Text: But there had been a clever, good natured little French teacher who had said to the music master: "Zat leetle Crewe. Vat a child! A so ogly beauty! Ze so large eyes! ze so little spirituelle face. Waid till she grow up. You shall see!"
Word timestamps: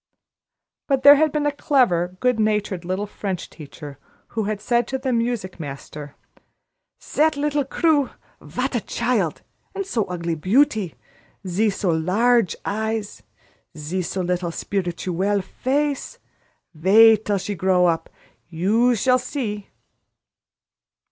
But 0.87 1.03
there 1.03 1.13
had 1.13 1.31
been 1.31 1.45
a 1.45 1.51
clever, 1.51 2.17
good 2.21 2.39
natured 2.39 2.83
little 2.83 3.05
French 3.05 3.51
teacher 3.51 3.99
who 4.29 4.45
had 4.45 4.59
said 4.59 4.87
to 4.87 4.97
the 4.97 5.13
music 5.13 5.59
master: 5.59 6.15
"Zat 6.99 7.37
leetle 7.37 7.65
Crewe. 7.65 8.09
Vat 8.41 8.73
a 8.73 8.81
child! 8.81 9.43
A 9.75 9.83
so 9.83 10.05
ogly 10.05 10.33
beauty! 10.33 10.95
Ze 11.47 11.69
so 11.69 11.91
large 11.91 12.55
eyes! 12.65 13.21
ze 13.77 14.01
so 14.01 14.21
little 14.21 14.49
spirituelle 14.49 15.41
face. 15.43 16.17
Waid 16.75 17.23
till 17.23 17.37
she 17.37 17.53
grow 17.53 17.85
up. 17.85 18.09
You 18.49 18.95
shall 18.95 19.19
see!" 19.19 19.69